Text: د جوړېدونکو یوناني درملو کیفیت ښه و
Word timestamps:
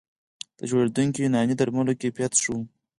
د 0.59 0.59
جوړېدونکو 0.69 1.17
یوناني 1.23 1.53
درملو 1.59 1.99
کیفیت 2.01 2.31
ښه 2.41 2.51
و 2.55 2.57